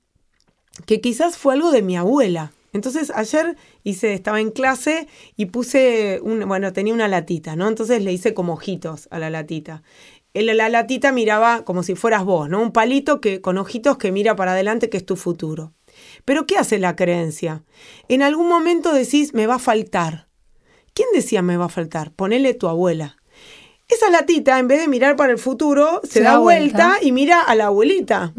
que 0.85 1.01
quizás 1.01 1.39
fue 1.39 1.55
algo 1.55 1.71
de 1.71 1.83
mi 1.83 1.97
abuela. 1.97 2.53
Entonces 2.73 3.11
ayer 3.15 3.57
hice, 3.85 4.13
estaba 4.13 4.41
en 4.41 4.51
clase 4.51 5.09
y 5.35 5.47
puse, 5.47 6.21
un, 6.23 6.47
bueno, 6.47 6.73
tenía 6.75 6.93
una 6.93 7.09
latita, 7.09 7.57
¿no? 7.57 7.69
Entonces 7.69 8.03
le 8.03 8.13
hice 8.13 8.35
como 8.35 8.53
ojitos 8.53 9.09
a 9.11 9.19
la 9.19 9.31
latita. 9.31 9.83
la 10.35 10.69
latita 10.69 11.11
miraba 11.11 11.65
como 11.65 11.83
si 11.83 11.95
fueras 11.95 12.25
vos, 12.25 12.51
¿no? 12.51 12.61
Un 12.61 12.73
palito 12.73 13.21
que, 13.23 13.41
con 13.41 13.57
ojitos 13.57 13.97
que 13.97 14.13
mira 14.13 14.37
para 14.37 14.53
adelante, 14.53 14.91
que 14.91 14.99
es 14.99 15.07
tu 15.07 15.17
futuro. 15.17 15.73
Pero 16.27 16.45
¿qué 16.47 16.59
hace 16.59 16.79
la 16.79 16.97
creencia? 16.97 17.65
En 18.09 18.21
algún 18.21 18.49
momento 18.49 18.93
decís, 18.93 19.33
me 19.33 19.47
va 19.47 19.55
a 19.55 19.59
faltar. 19.59 20.29
¿Quién 20.93 21.09
decía 21.15 21.41
me 21.41 21.57
va 21.57 21.67
a 21.67 21.71
faltar? 21.71 22.13
Ponele 22.13 22.53
tu 22.53 22.69
abuela. 22.69 23.17
Esa 23.89 24.11
latita, 24.11 24.59
en 24.59 24.69
vez 24.69 24.81
de 24.81 24.89
mirar 24.89 25.17
para 25.17 25.33
el 25.33 25.39
futuro, 25.39 26.01
se, 26.05 26.21
da, 26.21 26.39
vuelta. 26.39 26.97
y 27.01 27.13
mira 27.13 27.41
a 27.41 27.55
la 27.55 27.67
abuelita. 27.67 28.35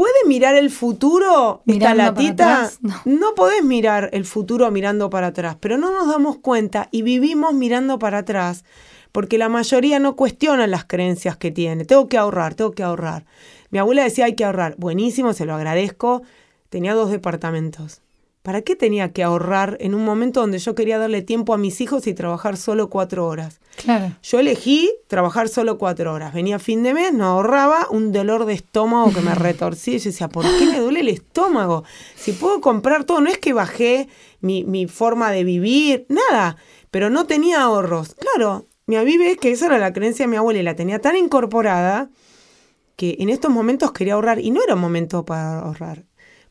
¿Puede 0.00 0.24
mirar 0.26 0.54
el 0.54 0.70
futuro 0.70 1.62
esta 1.66 1.94
latita? 1.94 2.70
No. 2.80 3.02
no 3.04 3.34
podés 3.34 3.62
mirar 3.62 4.08
el 4.14 4.24
futuro 4.24 4.70
mirando 4.70 5.10
para 5.10 5.26
atrás, 5.26 5.58
pero 5.60 5.76
no 5.76 5.90
nos 5.90 6.08
damos 6.08 6.38
cuenta 6.38 6.88
y 6.90 7.02
vivimos 7.02 7.52
mirando 7.52 7.98
para 7.98 8.20
atrás 8.20 8.64
porque 9.12 9.36
la 9.36 9.50
mayoría 9.50 9.98
no 9.98 10.16
cuestiona 10.16 10.66
las 10.66 10.86
creencias 10.86 11.36
que 11.36 11.50
tiene. 11.50 11.84
Tengo 11.84 12.08
que 12.08 12.16
ahorrar, 12.16 12.54
tengo 12.54 12.70
que 12.70 12.82
ahorrar. 12.82 13.26
Mi 13.68 13.78
abuela 13.78 14.02
decía 14.02 14.24
hay 14.24 14.36
que 14.36 14.44
ahorrar. 14.46 14.74
Buenísimo, 14.78 15.34
se 15.34 15.44
lo 15.44 15.54
agradezco. 15.54 16.22
Tenía 16.70 16.94
dos 16.94 17.10
departamentos. 17.10 18.00
¿Para 18.42 18.62
qué 18.62 18.74
tenía 18.74 19.12
que 19.12 19.22
ahorrar 19.22 19.76
en 19.80 19.94
un 19.94 20.02
momento 20.02 20.40
donde 20.40 20.58
yo 20.58 20.74
quería 20.74 20.98
darle 20.98 21.20
tiempo 21.20 21.52
a 21.52 21.58
mis 21.58 21.82
hijos 21.82 22.06
y 22.06 22.14
trabajar 22.14 22.56
solo 22.56 22.88
cuatro 22.88 23.26
horas? 23.26 23.60
Claro. 23.76 24.16
Yo 24.22 24.38
elegí 24.38 24.90
trabajar 25.08 25.50
solo 25.50 25.76
cuatro 25.76 26.14
horas. 26.14 26.32
Venía 26.32 26.58
fin 26.58 26.82
de 26.82 26.94
mes, 26.94 27.12
no 27.12 27.26
ahorraba, 27.26 27.86
un 27.90 28.12
dolor 28.12 28.46
de 28.46 28.54
estómago 28.54 29.12
que 29.12 29.20
me 29.20 29.34
retorcí. 29.34 29.98
Yo 29.98 30.04
decía, 30.10 30.28
¿por 30.28 30.46
qué 30.58 30.64
me 30.64 30.80
duele 30.80 31.00
el 31.00 31.08
estómago? 31.08 31.84
Si 32.16 32.32
puedo 32.32 32.62
comprar 32.62 33.04
todo, 33.04 33.20
no 33.20 33.28
es 33.28 33.36
que 33.36 33.52
bajé 33.52 34.08
mi, 34.40 34.64
mi 34.64 34.86
forma 34.86 35.30
de 35.30 35.44
vivir, 35.44 36.06
nada, 36.08 36.56
pero 36.90 37.10
no 37.10 37.26
tenía 37.26 37.60
ahorros. 37.60 38.14
Claro, 38.14 38.64
me 38.86 38.96
avivé 38.96 39.36
que 39.36 39.50
esa 39.50 39.66
era 39.66 39.78
la 39.78 39.92
creencia 39.92 40.24
de 40.24 40.30
mi 40.30 40.36
abuela 40.38 40.60
y 40.60 40.62
la 40.62 40.76
tenía 40.76 40.98
tan 40.98 41.14
incorporada 41.14 42.08
que 42.96 43.16
en 43.18 43.28
estos 43.28 43.50
momentos 43.50 43.92
quería 43.92 44.14
ahorrar 44.14 44.40
y 44.40 44.50
no 44.50 44.62
era 44.62 44.76
un 44.76 44.80
momento 44.80 45.26
para 45.26 45.60
ahorrar 45.60 46.09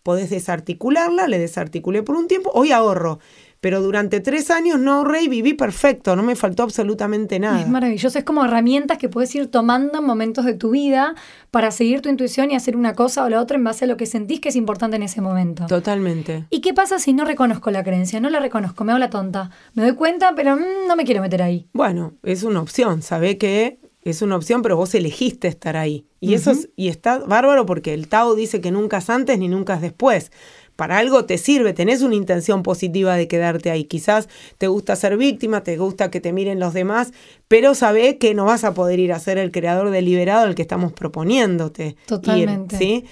podés 0.10 0.32
desarticularla, 0.32 1.28
le 1.28 1.38
desarticulé 1.38 2.02
por 2.02 2.16
un 2.16 2.28
tiempo, 2.28 2.50
hoy 2.56 2.72
ahorro, 2.72 3.20
pero 3.60 3.80
durante 3.80 4.22
tres 4.22 4.50
años 4.50 4.80
no 4.80 4.94
ahorré 4.94 5.22
y 5.22 5.28
viví 5.28 5.54
perfecto, 5.54 6.16
no 6.16 6.24
me 6.24 6.36
faltó 6.36 6.64
absolutamente 6.64 7.38
nada. 7.38 7.62
Es 7.62 7.70
maravilloso, 7.70 8.18
es 8.18 8.24
como 8.24 8.44
herramientas 8.44 8.98
que 8.98 9.08
puedes 9.08 9.36
ir 9.36 9.52
tomando 9.52 10.00
en 10.00 10.04
momentos 10.04 10.46
de 10.46 10.56
tu 10.56 10.72
vida 10.72 11.14
para 11.52 11.70
seguir 11.70 12.02
tu 12.02 12.10
intuición 12.10 12.50
y 12.50 12.56
hacer 12.56 12.76
una 12.76 12.96
cosa 12.96 13.24
o 13.24 13.30
la 13.30 13.40
otra 13.40 13.58
en 13.58 13.64
base 13.64 13.86
a 13.86 13.88
lo 13.88 13.98
que 13.98 14.08
sentís 14.08 14.40
que 14.40 14.50
es 14.50 14.56
importante 14.56 14.96
en 14.96 15.04
ese 15.04 15.22
momento. 15.22 15.68
Totalmente. 15.68 16.46
¿Y 16.50 16.62
qué 16.62 16.74
pasa 16.74 16.98
si 16.98 17.14
no 17.14 17.24
reconozco 17.24 17.70
la 17.70 17.84
creencia? 17.84 18.20
No 18.20 18.32
la 18.32 18.40
reconozco, 18.40 18.84
me 18.84 18.94
hago 18.94 19.00
la 19.00 19.12
tonta. 19.12 19.52
Me 19.76 19.84
doy 19.84 19.94
cuenta, 19.94 20.34
pero 20.36 20.56
mm, 20.56 20.88
no 20.88 20.96
me 20.96 21.06
quiero 21.06 21.22
meter 21.22 21.44
ahí. 21.44 21.68
Bueno, 21.72 22.14
es 22.24 22.42
una 22.42 22.62
opción, 22.62 23.04
sabe 23.04 23.38
que 23.38 23.78
es 24.12 24.22
una 24.22 24.36
opción, 24.36 24.62
pero 24.62 24.76
vos 24.78 24.94
elegiste 24.96 25.48
estar 25.48 25.78
ahí. 25.78 26.06
Y 26.20 26.34
eso 26.34 26.52
es, 26.52 26.70
y 26.76 26.90
está 26.90 27.20
bárbaro 27.20 27.66
porque 27.66 27.94
el 27.94 28.08
Tao 28.08 28.36
dice 28.36 28.62
que 28.62 28.72
nunca 28.72 28.98
es 28.98 29.10
antes 29.10 29.38
ni 29.38 29.48
nunca 29.48 29.76
es 29.76 29.82
después. 29.82 30.32
Para 30.76 30.98
algo 30.98 31.26
te 31.26 31.38
sirve, 31.38 31.74
tenés 31.74 32.02
una 32.04 32.16
intención 32.16 32.64
positiva 32.64 33.16
de 33.18 33.28
quedarte 33.28 33.70
ahí. 33.70 33.84
Quizás 33.84 34.30
te 34.58 34.68
gusta 34.68 34.96
ser 34.96 35.18
víctima, 35.18 35.62
te 35.62 35.76
gusta 35.78 36.10
que 36.10 36.22
te 36.22 36.32
miren 36.32 36.60
los 36.60 36.74
demás, 36.74 37.12
pero 37.50 37.76
sabe 37.76 38.18
que 38.18 38.34
no 38.34 38.46
vas 38.46 38.64
a 38.64 38.74
poder 38.74 39.00
ir 39.00 39.12
a 39.12 39.20
ser 39.20 39.38
el 39.38 39.52
creador 39.52 39.90
deliberado 39.90 40.46
al 40.46 40.56
que 40.56 40.62
estamos 40.62 40.94
proponiéndote. 40.94 41.98
Totalmente. 42.06 42.78
¿sí? 42.78 43.06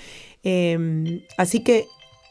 Em, 0.43 1.23
así 1.37 1.59
que 1.59 1.87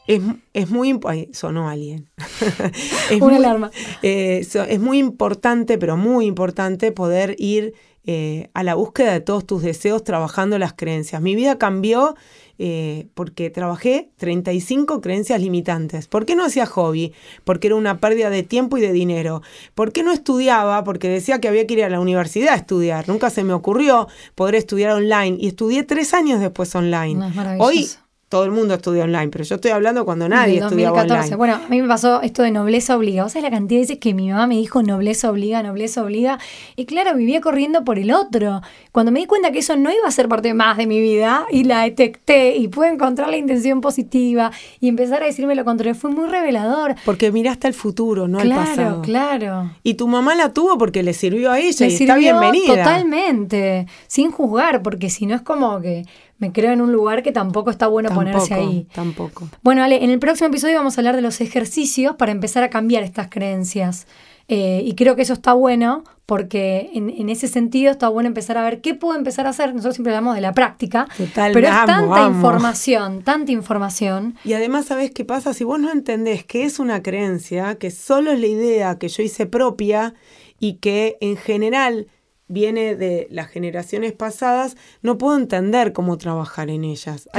es, 0.07 0.21
es 0.53 0.69
muy 0.69 0.89
importante. 0.89 1.29
Sonó 1.33 1.69
alguien. 1.69 2.09
es 3.11 3.21
Una 3.21 3.35
alarma. 3.35 3.71
Eh, 4.01 4.39
es 4.41 4.79
muy 4.79 4.97
importante, 4.97 5.77
pero 5.77 5.97
muy 5.97 6.25
importante 6.25 6.91
poder 6.91 7.35
ir 7.37 7.73
eh, 8.09 8.49
a 8.53 8.63
la 8.63 8.75
búsqueda 8.75 9.11
de 9.11 9.19
todos 9.19 9.45
tus 9.45 9.61
deseos 9.61 10.01
trabajando 10.01 10.57
las 10.57 10.71
creencias. 10.71 11.21
Mi 11.21 11.35
vida 11.35 11.57
cambió 11.57 12.15
eh, 12.57 13.07
porque 13.13 13.49
trabajé 13.49 14.11
35 14.15 15.01
creencias 15.01 15.41
limitantes. 15.41 16.07
¿Por 16.07 16.25
qué 16.25 16.33
no 16.33 16.45
hacía 16.45 16.65
hobby? 16.65 17.13
Porque 17.43 17.67
era 17.67 17.75
una 17.75 17.99
pérdida 17.99 18.29
de 18.29 18.43
tiempo 18.43 18.77
y 18.77 18.81
de 18.81 18.93
dinero. 18.93 19.41
¿Por 19.75 19.91
qué 19.91 20.03
no 20.03 20.13
estudiaba? 20.13 20.85
Porque 20.85 21.09
decía 21.09 21.41
que 21.41 21.49
había 21.49 21.67
que 21.67 21.73
ir 21.73 21.83
a 21.83 21.89
la 21.89 21.99
universidad 21.99 22.53
a 22.53 22.57
estudiar. 22.57 23.09
Nunca 23.09 23.29
se 23.29 23.43
me 23.43 23.51
ocurrió 23.51 24.07
poder 24.35 24.55
estudiar 24.55 24.93
online 24.93 25.35
y 25.39 25.49
estudié 25.49 25.83
tres 25.83 26.13
años 26.13 26.39
después 26.39 26.73
online. 26.75 27.29
Hoy 27.59 27.89
todo 28.29 28.43
el 28.43 28.51
mundo 28.51 28.73
estudia 28.73 29.05
online, 29.05 29.29
pero 29.29 29.45
yo 29.45 29.55
estoy 29.55 29.71
hablando 29.71 30.03
cuando 30.03 30.27
nadie 30.27 30.59
estudiaba 30.59 31.01
online. 31.01 31.35
Bueno, 31.37 31.55
a 31.55 31.69
mí 31.69 31.81
me 31.81 31.87
pasó 31.87 32.21
esto 32.21 32.43
de 32.43 32.51
nobleza 32.51 32.97
obliga. 32.97 33.23
¿Vos 33.23 33.31
sabés 33.31 33.43
la 33.43 33.51
cantidad 33.51 33.77
de 33.77 33.83
veces 33.83 33.99
que 33.99 34.13
mi 34.13 34.29
mamá 34.29 34.47
me 34.47 34.55
dijo 34.55 34.83
nobleza 34.83 35.31
obliga, 35.31 35.63
nobleza 35.63 36.03
obliga? 36.03 36.37
Y 36.75 36.85
claro, 36.85 37.15
vivía 37.15 37.39
corriendo 37.39 37.85
por 37.85 37.99
el 37.99 38.11
otro. 38.11 38.61
Cuando 38.91 39.13
me 39.13 39.21
di 39.21 39.27
cuenta 39.27 39.51
que 39.51 39.59
eso 39.59 39.77
no 39.77 39.91
iba 39.91 40.05
a 40.05 40.11
ser 40.11 40.27
parte 40.27 40.53
más 40.53 40.75
de 40.75 40.87
mi 40.87 40.99
vida 40.99 41.45
y 41.51 41.63
la 41.63 41.83
detecté 41.83 42.57
y 42.57 42.67
pude 42.67 42.89
encontrar 42.89 43.29
la 43.29 43.37
intención 43.37 43.79
positiva 43.79 44.51
y 44.81 44.89
empezar 44.89 45.23
a 45.23 45.25
decirme 45.25 45.55
lo 45.55 45.63
contrario, 45.63 45.95
fue 45.95 46.11
muy 46.11 46.27
revelador. 46.27 46.95
Porque 47.05 47.31
miraste 47.31 47.67
al 47.67 47.73
futuro, 47.73 48.27
no 48.27 48.39
al 48.39 48.49
pasado. 48.49 49.01
Claro, 49.03 49.39
claro. 49.39 49.71
Y 49.83 49.93
tu 49.93 50.09
mamá 50.09 50.35
la 50.35 50.51
tuvo 50.51 50.77
porque 50.77 51.01
le 51.01 51.13
sirvió 51.13 51.51
a 51.51 51.59
ella 51.59 51.87
y 51.87 51.93
está 51.93 52.17
bienvenida. 52.17 52.75
Totalmente, 52.75 53.87
sin 54.07 54.31
juzgar, 54.31 54.81
porque 54.81 55.09
si 55.09 55.25
no 55.25 55.35
es 55.35 55.41
como 55.41 55.79
que 55.79 56.03
me 56.37 56.51
creo 56.51 56.71
en 56.71 56.81
un 56.81 56.91
lugar 56.91 57.23
que 57.23 57.31
tampoco 57.31 57.69
está 57.69 57.87
bueno 57.87 58.09
ponerse 58.09 58.53
ahí. 58.53 58.87
Tampoco. 58.93 59.49
Bueno, 59.63 59.83
Ale, 59.83 60.03
en 60.03 60.11
el 60.11 60.19
próximo 60.19 60.49
episodio 60.49 60.75
vamos 60.77 60.97
a 60.97 61.01
hablar 61.01 61.15
de 61.15 61.21
los 61.21 61.41
ejercicios 61.41 62.15
para 62.15 62.31
empezar 62.31 62.63
a 62.63 62.69
cambiar 62.69 63.03
estas 63.03 63.27
creencias. 63.29 64.07
Eh, 64.49 64.81
y 64.85 64.95
creo 64.95 65.15
que 65.15 65.23
eso 65.23 65.33
está 65.33 65.53
bueno 65.53 66.03
porque 66.25 66.91
en, 66.93 67.29
ese 67.29 67.47
sentido 67.47 67.89
está 67.89 68.09
bueno 68.09 68.27
empezar 68.27 68.57
a 68.57 68.63
ver 68.63 68.81
qué 68.81 68.93
puedo 68.93 69.17
empezar 69.17 69.45
a 69.47 69.49
hacer. 69.49 69.73
Nosotros 69.73 69.95
siempre 69.95 70.13
hablamos 70.13 70.35
de 70.35 70.41
la 70.41 70.53
práctica, 70.53 71.07
pero 71.33 71.67
es 71.67 71.85
tanta 71.85 72.27
información, 72.27 73.23
tanta 73.23 73.51
información. 73.53 74.35
Y 74.43 74.53
además, 74.53 74.85
¿sabes 74.85 75.11
qué 75.11 75.23
pasa? 75.23 75.53
Si 75.53 75.63
vos 75.63 75.79
no 75.79 75.89
entendés 75.89 76.43
que 76.43 76.63
es 76.63 76.79
una 76.79 77.01
creencia, 77.01 77.75
que 77.75 77.91
solo 77.91 78.31
es 78.31 78.41
la 78.41 78.47
idea 78.47 78.97
que 78.97 79.07
yo 79.07 79.23
hice 79.23 79.45
propia 79.45 80.15
y 80.59 80.73
que 80.75 81.17
en 81.21 81.37
general 81.37 82.07
viene 82.47 82.95
de 82.95 83.27
las 83.29 83.49
generaciones 83.49 84.13
pasadas, 84.13 84.77
no 85.01 85.17
puedo 85.17 85.37
entender 85.37 85.91
cómo 85.93 86.17
trabajar 86.17 86.69
en 86.69 86.83
ellas. 86.83 87.29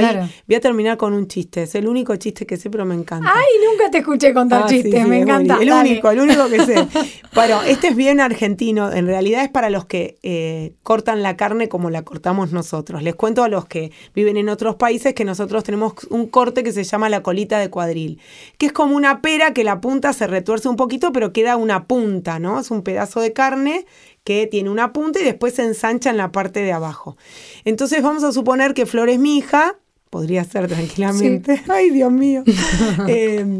voy 0.47 0.55
a 0.55 0.59
terminar 0.59 0.97
con 0.97 1.13
un 1.13 1.27
chiste, 1.27 1.63
es 1.63 1.75
el 1.75 1.87
único 1.87 2.15
chiste 2.15 2.45
que 2.45 2.57
sé, 2.57 2.69
pero 2.69 2.85
me 2.85 2.95
encanta. 2.95 3.31
Ay, 3.33 3.45
nunca 3.69 3.89
te 3.89 3.99
escuché 3.99 4.33
contar 4.33 4.63
ah, 4.65 4.69
chistes, 4.69 5.07
me 5.07 5.21
encanta. 5.21 5.57
El 5.59 5.71
único, 5.71 6.11
el 6.11 6.19
único 6.19 6.47
que 6.49 6.65
sé. 6.65 6.87
bueno, 7.33 7.61
este 7.63 7.89
es 7.89 7.95
bien 7.95 8.19
argentino, 8.19 8.91
en 8.91 9.07
realidad 9.07 9.43
es 9.43 9.49
para 9.49 9.69
los 9.69 9.85
que 9.85 10.19
eh, 10.21 10.73
cortan 10.83 11.23
la 11.23 11.35
carne 11.37 11.69
como 11.69 11.89
la 11.89 12.03
cortamos 12.03 12.51
nosotros. 12.51 13.01
Les 13.01 13.15
cuento 13.15 13.43
a 13.43 13.49
los 13.49 13.65
que 13.65 13.91
viven 14.13 14.37
en 14.37 14.49
otros 14.49 14.75
países 14.75 15.13
que 15.13 15.25
nosotros 15.25 15.63
tenemos 15.63 15.93
un 16.09 16.27
corte 16.27 16.63
que 16.63 16.71
se 16.71 16.83
llama 16.83 17.09
la 17.09 17.23
colita 17.23 17.57
de 17.57 17.69
cuadril, 17.69 18.19
que 18.57 18.67
es 18.67 18.73
como 18.73 18.95
una 18.95 19.21
pera 19.21 19.53
que 19.53 19.63
la 19.63 19.81
punta 19.81 20.13
se 20.13 20.27
retuerce 20.27 20.69
un 20.69 20.75
poquito, 20.75 21.11
pero 21.11 21.33
queda 21.33 21.55
una 21.55 21.85
punta, 21.85 22.39
¿no? 22.39 22.59
Es 22.59 22.69
un 22.69 22.83
pedazo 22.83 23.21
de 23.21 23.33
carne 23.33 23.85
que 24.23 24.47
tiene 24.47 24.69
una 24.69 24.93
punta 24.93 25.19
y 25.19 25.23
después 25.23 25.55
se 25.55 25.63
ensancha 25.63 26.09
en 26.09 26.17
la 26.17 26.31
parte 26.31 26.61
de 26.61 26.71
abajo. 26.71 27.17
Entonces 27.65 28.01
vamos 28.01 28.23
a 28.23 28.31
suponer 28.31 28.73
que 28.73 28.85
Flor 28.85 29.09
es 29.09 29.19
mi 29.19 29.37
hija, 29.37 29.77
podría 30.09 30.43
ser 30.43 30.67
tranquilamente, 30.67 31.61
ay 31.67 31.89
Dios 31.89 32.11
mío, 32.11 32.43
em, 33.07 33.59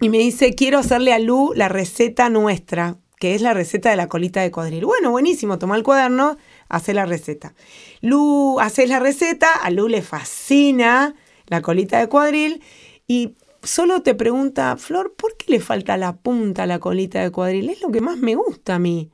y 0.00 0.08
me 0.08 0.18
dice, 0.18 0.54
quiero 0.54 0.78
hacerle 0.78 1.12
a 1.12 1.18
Lu 1.18 1.52
la 1.54 1.68
receta 1.68 2.28
nuestra, 2.30 2.96
que 3.18 3.34
es 3.34 3.42
la 3.42 3.52
receta 3.52 3.90
de 3.90 3.96
la 3.96 4.08
colita 4.08 4.40
de 4.40 4.50
cuadril. 4.50 4.86
Bueno, 4.86 5.10
buenísimo, 5.10 5.58
toma 5.58 5.76
el 5.76 5.82
cuaderno, 5.82 6.38
hace 6.68 6.94
la 6.94 7.04
receta. 7.04 7.54
Lu, 8.00 8.58
hace 8.60 8.86
la 8.86 8.98
receta, 8.98 9.52
a 9.52 9.70
Lu 9.70 9.88
le 9.88 10.00
fascina 10.00 11.14
la 11.46 11.60
colita 11.60 11.98
de 11.98 12.08
cuadril 12.08 12.62
y 13.06 13.34
solo 13.62 14.02
te 14.02 14.14
pregunta, 14.14 14.76
Flor, 14.76 15.14
¿por 15.16 15.36
qué 15.36 15.52
le 15.52 15.60
falta 15.60 15.96
la 15.96 16.16
punta 16.16 16.62
a 16.62 16.66
la 16.66 16.78
colita 16.78 17.20
de 17.20 17.30
cuadril? 17.30 17.68
Es 17.68 17.82
lo 17.82 17.90
que 17.90 18.00
más 18.00 18.16
me 18.16 18.34
gusta 18.34 18.76
a 18.76 18.78
mí. 18.78 19.10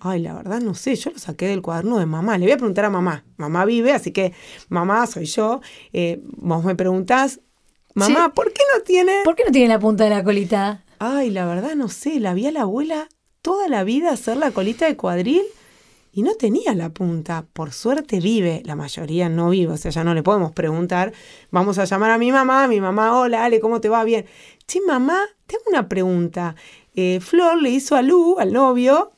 Ay, 0.00 0.20
la 0.20 0.34
verdad 0.34 0.60
no 0.60 0.74
sé, 0.74 0.94
yo 0.94 1.10
lo 1.10 1.18
saqué 1.18 1.46
del 1.46 1.62
cuaderno 1.62 1.98
de 1.98 2.06
mamá. 2.06 2.38
Le 2.38 2.46
voy 2.46 2.52
a 2.52 2.56
preguntar 2.56 2.84
a 2.84 2.90
mamá. 2.90 3.24
Mamá 3.36 3.64
vive, 3.64 3.92
así 3.92 4.12
que 4.12 4.32
mamá 4.68 5.06
soy 5.06 5.24
yo. 5.24 5.60
Eh, 5.92 6.20
vos 6.24 6.64
me 6.64 6.76
preguntás, 6.76 7.40
mamá, 7.94 8.32
¿por 8.32 8.52
qué 8.52 8.62
no 8.74 8.82
tiene? 8.82 9.20
¿Por 9.24 9.34
qué 9.34 9.44
no 9.44 9.50
tiene 9.50 9.68
la 9.68 9.78
punta 9.78 10.04
de 10.04 10.10
la 10.10 10.22
colita? 10.22 10.84
Ay, 10.98 11.30
la 11.30 11.46
verdad 11.46 11.74
no 11.74 11.88
sé, 11.88 12.20
la 12.20 12.34
vi 12.34 12.46
a 12.46 12.52
la 12.52 12.62
abuela 12.62 13.08
toda 13.42 13.68
la 13.68 13.84
vida 13.84 14.10
hacer 14.10 14.36
la 14.36 14.50
colita 14.50 14.86
de 14.86 14.96
cuadril 14.96 15.42
y 16.12 16.22
no 16.22 16.34
tenía 16.34 16.74
la 16.74 16.90
punta. 16.90 17.46
Por 17.52 17.72
suerte 17.72 18.20
vive, 18.20 18.62
la 18.64 18.76
mayoría 18.76 19.28
no 19.28 19.50
vive, 19.50 19.72
o 19.72 19.76
sea, 19.76 19.90
ya 19.90 20.04
no 20.04 20.14
le 20.14 20.22
podemos 20.22 20.52
preguntar. 20.52 21.12
Vamos 21.50 21.78
a 21.78 21.84
llamar 21.84 22.10
a 22.10 22.18
mi 22.18 22.32
mamá, 22.32 22.66
mi 22.68 22.80
mamá, 22.80 23.18
hola, 23.18 23.44
Ale, 23.44 23.60
¿cómo 23.60 23.80
te 23.80 23.88
va? 23.88 24.04
Bien. 24.04 24.26
Sí, 24.66 24.80
mamá, 24.86 25.20
tengo 25.46 25.64
una 25.68 25.88
pregunta. 25.88 26.56
Eh, 26.94 27.20
Flor 27.20 27.62
le 27.62 27.70
hizo 27.70 27.94
a 27.96 28.02
Lu, 28.02 28.36
al 28.38 28.52
novio, 28.52 29.12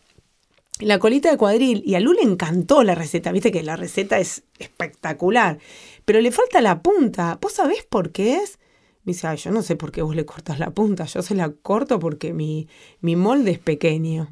la 0.81 0.99
colita 0.99 1.31
de 1.31 1.37
cuadril. 1.37 1.83
Y 1.85 1.95
a 1.95 2.01
Lu 2.01 2.13
le 2.13 2.23
encantó 2.23 2.83
la 2.83 2.95
receta, 2.95 3.33
viste 3.33 3.53
que 3.53 3.63
la 3.63 3.77
receta 3.77 4.19
es 4.19 4.45
espectacular. 4.59 5.59
Pero 6.05 6.21
le 6.21 6.33
falta 6.33 6.61
la 6.61 6.83
punta. 6.83 7.39
¿Vos 7.41 7.53
sabés 7.53 7.85
por 7.85 8.13
qué 8.13 8.37
es? 8.37 8.59
Me 9.05 9.13
dice, 9.13 9.27
ay, 9.27 9.39
yo 9.39 9.51
no 9.51 9.63
sé 9.63 9.77
por 9.77 9.93
qué 9.93 10.03
vos 10.03 10.15
le 10.15 10.27
cortas 10.27 10.59
la 10.59 10.71
punta. 10.71 11.05
Yo 11.05 11.23
se 11.23 11.35
la 11.35 11.51
corto 11.51 11.99
porque 11.99 12.33
mi, 12.33 12.69
mi 13.01 13.17
molde 13.17 13.53
es 13.53 13.59
pequeño. 13.59 14.31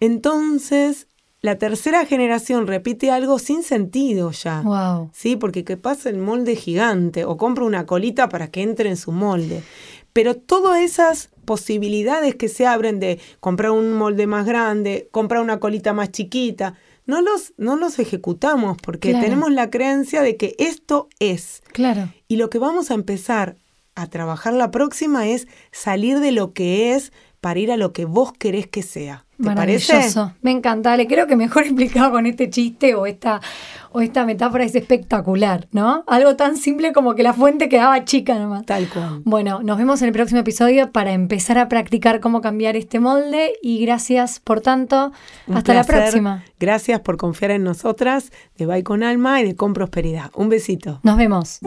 Entonces, 0.00 1.08
la 1.40 1.56
tercera 1.56 2.04
generación 2.04 2.66
repite 2.66 3.10
algo 3.10 3.38
sin 3.38 3.62
sentido 3.62 4.32
ya. 4.32 4.62
Wow. 4.62 5.10
Sí, 5.12 5.36
porque 5.36 5.64
que 5.64 5.76
pasa 5.76 6.10
el 6.10 6.18
molde 6.18 6.56
gigante 6.56 7.24
o 7.24 7.36
compra 7.36 7.64
una 7.64 7.86
colita 7.86 8.28
para 8.28 8.50
que 8.50 8.62
entre 8.62 8.88
en 8.88 8.96
su 8.96 9.12
molde. 9.12 9.62
Pero 10.18 10.34
todas 10.34 10.80
esas 10.80 11.30
posibilidades 11.44 12.34
que 12.34 12.48
se 12.48 12.66
abren 12.66 12.98
de 12.98 13.20
comprar 13.38 13.70
un 13.70 13.92
molde 13.92 14.26
más 14.26 14.46
grande, 14.46 15.08
comprar 15.12 15.40
una 15.40 15.60
colita 15.60 15.92
más 15.92 16.10
chiquita, 16.10 16.74
no 17.06 17.22
los, 17.22 17.54
no 17.56 17.76
los 17.76 18.00
ejecutamos 18.00 18.76
porque 18.82 19.12
tenemos 19.12 19.52
la 19.52 19.70
creencia 19.70 20.22
de 20.22 20.36
que 20.36 20.56
esto 20.58 21.08
es. 21.20 21.62
Claro. 21.72 22.12
Y 22.26 22.34
lo 22.34 22.50
que 22.50 22.58
vamos 22.58 22.90
a 22.90 22.94
empezar 22.94 23.58
a 23.94 24.08
trabajar 24.08 24.54
la 24.54 24.72
próxima 24.72 25.28
es 25.28 25.46
salir 25.70 26.18
de 26.18 26.32
lo 26.32 26.52
que 26.52 26.96
es 26.96 27.12
para 27.40 27.60
ir 27.60 27.70
a 27.70 27.76
lo 27.76 27.92
que 27.92 28.04
vos 28.04 28.32
querés 28.32 28.66
que 28.66 28.82
sea. 28.82 29.24
¿Te 29.38 29.44
Maravilloso. 29.44 30.32
Me 30.42 30.50
encanta. 30.50 30.96
Le 30.96 31.06
creo 31.06 31.28
que 31.28 31.36
mejor 31.36 31.62
explicado 31.64 32.10
con 32.10 32.26
este 32.26 32.50
chiste 32.50 32.94
o 32.96 33.06
esta, 33.06 33.40
o 33.92 34.00
esta 34.00 34.24
metáfora 34.24 34.64
es 34.64 34.74
espectacular, 34.74 35.68
¿no? 35.70 36.02
Algo 36.08 36.34
tan 36.34 36.56
simple 36.56 36.92
como 36.92 37.14
que 37.14 37.22
la 37.22 37.32
fuente 37.32 37.68
quedaba 37.68 38.04
chica 38.04 38.36
nomás. 38.36 38.66
Tal 38.66 38.88
cual. 38.88 39.22
Bueno, 39.24 39.60
nos 39.62 39.78
vemos 39.78 40.02
en 40.02 40.08
el 40.08 40.12
próximo 40.12 40.40
episodio 40.40 40.90
para 40.90 41.12
empezar 41.12 41.58
a 41.58 41.68
practicar 41.68 42.18
cómo 42.20 42.40
cambiar 42.40 42.74
este 42.76 42.98
molde 42.98 43.52
y 43.62 43.80
gracias 43.80 44.40
por 44.40 44.60
tanto. 44.60 45.12
hasta 45.52 45.74
la 45.74 45.84
próxima. 45.84 46.44
Gracias 46.58 47.00
por 47.00 47.16
confiar 47.16 47.52
en 47.52 47.62
nosotras 47.62 48.32
de 48.56 48.66
Bye 48.66 48.82
con 48.82 49.04
Alma 49.04 49.40
y 49.40 49.44
de 49.44 49.54
Con 49.54 49.72
Prosperidad. 49.72 50.32
Un 50.34 50.48
besito. 50.48 50.98
Nos 51.04 51.16
vemos. 51.16 51.60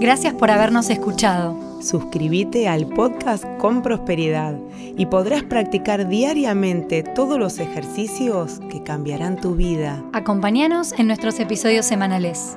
Gracias 0.00 0.32
por 0.32 0.50
habernos 0.50 0.88
escuchado. 0.88 1.73
Suscríbete 1.84 2.66
al 2.66 2.86
podcast 2.86 3.44
Con 3.58 3.82
Prosperidad 3.82 4.58
y 4.96 5.04
podrás 5.04 5.42
practicar 5.42 6.08
diariamente 6.08 7.02
todos 7.02 7.38
los 7.38 7.58
ejercicios 7.58 8.58
que 8.70 8.82
cambiarán 8.82 9.38
tu 9.38 9.54
vida. 9.54 10.02
Acompáñanos 10.14 10.92
en 10.92 11.08
nuestros 11.08 11.38
episodios 11.40 11.84
semanales. 11.84 12.56